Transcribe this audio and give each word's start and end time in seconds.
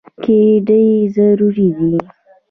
ګېډې 0.23 0.83
ضروري 1.15 1.67
دي. 1.89 1.99